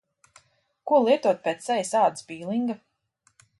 [0.91, 2.81] Ko lietot pēc sejas ādas pīlinga?